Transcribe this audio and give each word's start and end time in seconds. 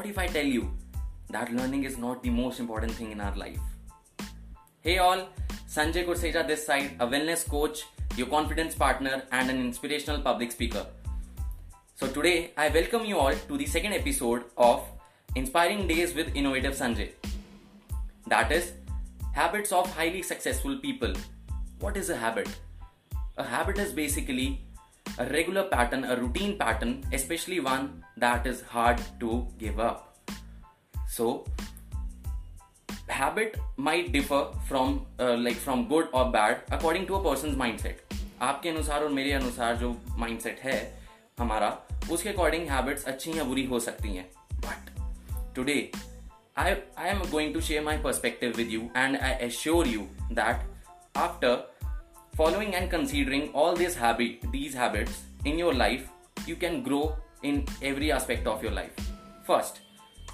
what 0.00 0.08
if 0.08 0.16
I 0.16 0.28
tell 0.28 0.46
you 0.46 0.70
that 1.28 1.52
learning 1.52 1.84
is 1.84 1.98
not 1.98 2.22
the 2.22 2.30
most 2.30 2.58
important 2.58 2.92
thing 2.92 3.12
in 3.12 3.20
our 3.20 3.36
life? 3.36 3.58
Hey 4.80 4.96
all, 4.96 5.28
Sanjay 5.68 6.06
Kurseja 6.06 6.46
this 6.46 6.64
side, 6.64 6.92
a 7.00 7.06
wellness 7.06 7.46
coach, 7.46 7.82
your 8.16 8.26
confidence 8.28 8.74
partner, 8.74 9.24
and 9.30 9.50
an 9.50 9.58
inspirational 9.58 10.22
public 10.22 10.52
speaker. 10.52 10.86
So 11.96 12.06
today 12.06 12.52
I 12.56 12.70
welcome 12.70 13.04
you 13.04 13.18
all 13.18 13.34
to 13.34 13.58
the 13.58 13.66
second 13.66 13.92
episode 13.92 14.44
of 14.56 14.82
Inspiring 15.34 15.86
Days 15.86 16.14
with 16.14 16.34
Innovative 16.34 16.72
Sanjay. 16.72 17.10
That 18.26 18.50
is 18.50 18.72
habits 19.34 19.70
of 19.70 19.94
highly 19.94 20.22
successful 20.22 20.78
people. 20.78 21.12
What 21.78 21.98
is 21.98 22.08
a 22.08 22.16
habit? 22.16 22.48
A 23.36 23.44
habit 23.44 23.76
is 23.76 23.92
basically 23.92 24.62
a 25.18 25.26
regular 25.26 25.64
pattern, 25.64 26.04
a 26.04 26.16
routine 26.16 26.56
pattern, 26.58 27.04
especially 27.12 27.60
one 27.60 28.02
that 28.16 28.46
is 28.46 28.62
hard 28.62 29.00
to 29.20 29.46
give 29.58 29.78
up. 29.78 30.18
So, 31.08 31.44
habit 33.08 33.56
might 33.76 34.12
differ 34.12 34.46
from 34.68 35.06
uh, 35.18 35.36
like 35.36 35.56
from 35.56 35.88
good 35.88 36.08
or 36.12 36.30
bad 36.30 36.62
according 36.70 37.06
to 37.06 37.16
a 37.16 37.22
person's 37.22 37.56
mindset. 37.56 38.06
आपके 38.42 38.68
अनुसार 38.68 39.02
और 39.04 39.08
मेरे 39.12 39.32
अनुसार 39.32 39.76
जो 39.76 39.96
mindset 40.18 40.60
है 40.64 40.76
हमारा 41.38 41.68
उसके 42.12 42.28
according 42.28 42.68
habits 42.68 43.04
अच्छी 43.12 43.38
या 43.38 43.44
बुरी 43.44 43.64
हो 43.72 43.80
सकती 43.80 44.14
हैं 44.16 44.30
but 44.66 44.90
today 45.56 45.90
I, 46.56 46.82
I 46.96 47.08
am 47.08 47.22
going 47.30 47.52
to 47.54 47.60
share 47.60 47.82
my 47.82 47.96
perspective 47.96 48.56
with 48.56 48.70
you 48.70 48.90
and 48.94 49.16
I 49.16 49.30
assure 49.44 49.86
you 49.86 50.08
that 50.32 50.64
after 51.14 51.52
following 52.36 52.74
and 52.74 52.90
considering 52.90 53.50
all 53.52 53.74
these 53.74 53.94
habit 53.94 54.44
these 54.52 54.74
habits 54.74 55.22
in 55.44 55.58
your 55.58 55.74
life 55.74 56.08
you 56.46 56.56
can 56.56 56.82
grow 56.82 57.16
in 57.42 57.64
every 57.82 58.12
aspect 58.12 58.46
of 58.46 58.62
your 58.62 58.72
life. 58.72 58.94
First 59.44 59.80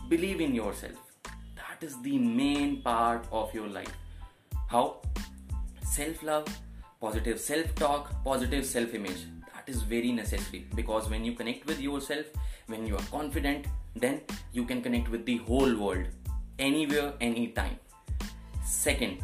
believe 0.09 0.41
in 0.41 0.55
yourself. 0.55 0.99
That 1.57 1.83
is 1.87 2.01
the 2.03 2.19
main 2.19 2.83
part 2.83 3.27
of 3.33 3.53
your 3.55 3.69
life. 3.69 3.93
How? 4.69 5.01
Self 5.83 6.23
love 6.23 6.47
positive 7.01 7.39
self 7.39 7.75
talk 7.75 8.13
positive 8.25 8.65
self 8.65 8.95
image 8.95 9.25
that 9.55 9.69
is 9.69 9.83
very 9.83 10.13
necessary 10.13 10.67
because 10.75 11.11
when 11.11 11.25
you 11.25 11.33
connect 11.33 11.67
with 11.67 11.81
yourself 11.81 12.27
when 12.69 12.87
you 12.87 12.97
are 12.97 13.07
confident 13.11 13.67
then 13.95 14.21
you 14.53 14.65
can 14.65 14.81
connect 14.81 15.11
with 15.11 15.25
the 15.27 15.37
whole 15.39 15.75
world 15.77 16.07
anywhere 16.59 17.13
anytime. 17.21 17.77
Second 18.65 19.23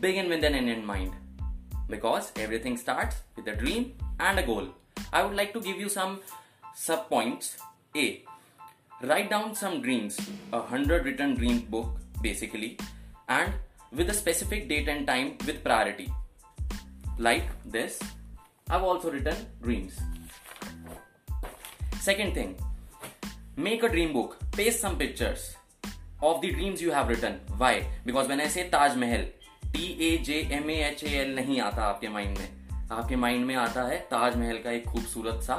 begin 0.00 0.28
with 0.28 0.44
an 0.44 0.54
end 0.54 0.70
in 0.70 0.84
mind 0.84 1.12
because 1.90 2.32
everything 2.36 2.76
starts 2.76 3.16
with 3.36 3.46
a 3.48 3.56
dream 3.56 3.94
and 4.18 4.38
a 4.38 4.42
goal. 4.42 4.68
I 5.12 5.24
would 5.24 5.36
like 5.36 5.52
to 5.54 5.60
give 5.60 5.78
you 5.78 5.88
some 5.88 6.20
sub 6.74 7.08
points. 7.08 7.56
A. 7.96 8.22
Write 9.02 9.30
down 9.30 9.54
some 9.54 9.82
dreams, 9.82 10.18
a 10.52 10.60
hundred 10.60 11.04
written 11.04 11.34
dream 11.34 11.60
book 11.70 11.98
basically, 12.22 12.78
and 13.28 13.52
with 13.92 14.10
a 14.10 14.14
specific 14.14 14.68
date 14.68 14.88
and 14.88 15.06
time 15.06 15.36
with 15.46 15.64
priority. 15.64 16.12
Like 17.18 17.48
this, 17.64 17.98
I've 18.68 18.82
also 18.82 19.10
written 19.10 19.36
dreams. 19.62 19.98
Second 22.00 22.34
thing, 22.34 22.56
make 23.56 23.82
a 23.82 23.88
dream 23.88 24.12
book, 24.12 24.38
paste 24.52 24.80
some 24.80 24.96
pictures 24.96 25.56
of 26.22 26.40
the 26.40 26.52
dreams 26.52 26.80
you 26.80 26.92
have 26.92 27.08
written. 27.08 27.40
Why? 27.56 27.86
Because 28.04 28.28
when 28.28 28.40
I 28.40 28.46
say 28.46 28.68
Taj 28.68 28.96
Mahal, 28.96 29.24
T 29.72 29.84
A 29.84 30.16
J 30.16 30.48
M 30.52 30.70
A 30.70 30.74
H 30.74 31.04
A 31.04 31.08
L 31.08 31.34
नहीं 31.36 31.60
आता 31.60 31.82
आपके 31.82 32.08
mind 32.08 32.38
में। 32.38 32.48
आपके 32.92 33.16
mind 33.16 33.46
में 33.46 33.54
आता 33.56 33.82
है 33.82 33.98
ताजमहल 33.98 34.58
का 34.58 34.70
एक 34.70 34.84
खूबसूरत 34.84 35.42
सा 35.42 35.54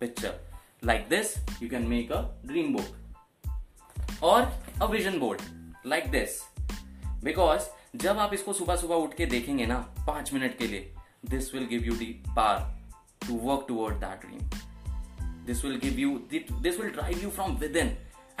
picture 0.00 0.40
like 0.84 1.08
this 1.08 1.34
you 1.62 1.68
can 1.68 1.82
make 1.82 2.12
a 2.12 2.20
dream 2.44 2.76
book 2.76 2.96
और 4.22 4.64
a 4.82 4.84
vision 4.84 5.18
board 5.18 5.40
like 5.86 6.10
this 6.10 6.42
because 7.24 7.62
जब 7.96 8.18
आप 8.18 8.34
इसको 8.34 8.52
सुबह 8.52 8.76
सुबह 8.76 8.94
उठ 8.94 9.14
के 9.14 9.26
देखेंगे 9.26 9.66
ना, 9.66 9.78
पाँच 10.06 10.32
मिनट 10.32 10.58
के 10.58 10.66
लिए 10.66 10.94
this 11.30 11.54
will 11.54 11.66
give 11.66 11.84
you 11.84 11.92
the 11.92 12.22
power 12.28 12.80
to 13.28 13.34
work 13.36 13.64
toward 13.68 13.94
that 13.94 14.20
dream 14.20 14.50
this 15.46 15.64
will 15.64 15.76
give 15.76 15.98
you 15.98 16.10
this 16.60 16.80
will 16.80 16.90
drive 16.90 17.22
you 17.22 17.30
from 17.30 17.56
within 17.76 17.86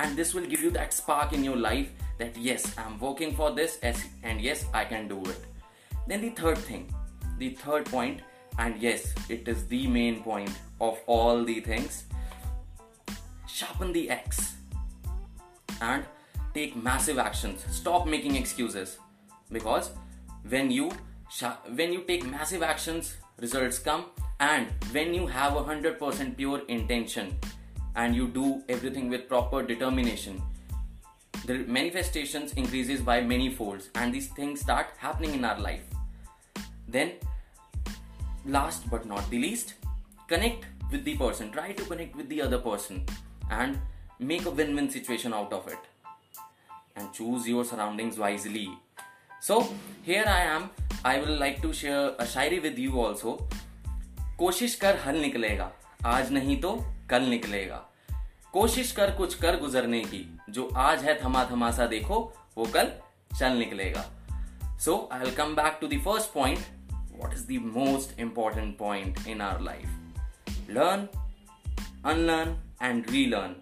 and 0.00 0.16
this 0.16 0.34
will 0.34 0.44
give 0.44 0.64
you 0.64 0.70
that 0.70 0.92
spark 0.92 1.36
in 1.38 1.44
your 1.48 1.58
life 1.58 2.09
that 2.20 2.36
yes 2.36 2.66
i'm 2.78 2.98
working 3.00 3.34
for 3.40 3.50
this 3.58 3.78
and 3.82 4.40
yes 4.40 4.64
i 4.72 4.84
can 4.84 5.08
do 5.08 5.20
it. 5.24 5.44
Then 6.06 6.22
the 6.22 6.30
third 6.30 6.58
thing 6.58 6.86
the 7.38 7.50
third 7.64 7.86
point 7.86 8.20
and 8.58 8.80
yes 8.80 9.14
it 9.28 9.48
is 9.48 9.66
the 9.66 9.86
main 9.86 10.22
point 10.22 10.50
of 10.80 10.98
all 11.06 11.44
the 11.44 11.60
things. 11.60 12.04
Sharpen 13.46 13.92
the 13.92 14.10
axe 14.10 14.54
and 15.80 16.04
take 16.54 16.76
massive 16.76 17.18
actions. 17.18 17.64
Stop 17.70 18.06
making 18.06 18.36
excuses. 18.36 18.98
Because 19.50 19.90
when 20.48 20.70
you 20.70 20.90
when 21.74 21.92
you 21.92 22.02
take 22.02 22.24
massive 22.26 22.62
actions 22.62 23.16
results 23.40 23.78
come. 23.78 24.06
And 24.38 24.68
when 24.92 25.12
you 25.12 25.26
have 25.26 25.56
a 25.56 25.62
100% 25.62 26.36
pure 26.36 26.62
intention 26.68 27.36
and 27.96 28.14
you 28.14 28.28
do 28.28 28.62
everything 28.68 29.10
with 29.10 29.28
proper 29.28 29.62
determination 29.62 30.42
the 31.45 31.57
manifestations 31.77 32.53
increases 32.53 33.01
by 33.01 33.21
many 33.21 33.49
folds 33.49 33.89
and 33.95 34.13
these 34.13 34.27
things 34.27 34.61
start 34.61 34.87
happening 34.97 35.33
in 35.33 35.45
our 35.45 35.59
life 35.59 35.83
then 36.87 37.11
last 38.45 38.89
but 38.89 39.05
not 39.05 39.29
the 39.29 39.39
least 39.39 39.75
connect 40.27 40.65
with 40.91 41.03
the 41.03 41.17
person 41.17 41.51
try 41.51 41.71
to 41.71 41.83
connect 41.83 42.15
with 42.15 42.29
the 42.29 42.41
other 42.41 42.57
person 42.57 43.03
and 43.49 43.79
make 44.19 44.45
a 44.45 44.49
win-win 44.49 44.89
situation 44.89 45.33
out 45.33 45.53
of 45.53 45.67
it 45.67 45.77
and 46.95 47.11
choose 47.13 47.47
your 47.47 47.65
surroundings 47.65 48.17
wisely 48.17 48.69
so 49.39 49.67
here 50.03 50.25
i 50.27 50.41
am 50.41 50.69
i 51.03 51.19
will 51.19 51.37
like 51.37 51.61
to 51.61 51.73
share 51.73 52.09
a 52.19 52.25
shayari 52.25 52.61
with 52.61 52.77
you 52.77 52.99
also 53.07 53.37
कोशिश 54.39 54.75
कर 54.75 54.95
हल 54.95 55.17
निकलेगा 55.17 55.71
आज 56.05 56.31
नहीं 56.33 56.61
तो 56.61 56.71
कल 57.09 57.23
निकलेगा 57.23 57.88
कोशिश 58.52 58.92
कर 58.92 59.10
कुछ 59.10 59.34
कर 59.34 59.60
गुजरने 59.60 60.00
की। 60.00 60.38
जो 60.50 60.68
आज 60.76 61.04
है 61.04 61.24
थमा 61.24 61.44
थमा 61.44 61.70
सा 61.70 61.86
देखो, 61.86 62.32
वो 62.58 62.66
कल 62.66 62.92
चल 63.38 63.52
निकलेगा। 63.52 64.04
So 64.78 65.08
I 65.12 65.20
will 65.20 65.34
come 65.34 65.54
back 65.54 65.78
to 65.80 65.86
the 65.86 66.00
first 66.04 66.32
point 66.32 66.58
what 66.92 67.32
is 67.32 67.46
the 67.46 67.50
most 67.50 68.18
important 68.18 68.78
point 68.78 69.26
in 69.26 69.40
our 69.40 69.60
life 69.60 69.84
learn 70.70 71.06
unlearn 72.06 72.62
and 72.82 73.10
relearn 73.10 73.56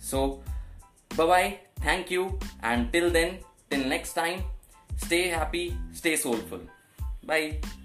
so 0.00 0.44
bye 1.16 1.50
thank 1.84 2.12
you 2.12 2.40
and 2.64 2.92
till 2.92 3.10
then 3.10 3.38
till 3.70 3.88
next 3.88 4.16
time 4.16 4.52
stay 4.94 5.36
happy 5.36 5.94
stay 5.96 6.16
soulful 6.16 6.68
bye. 7.26 7.81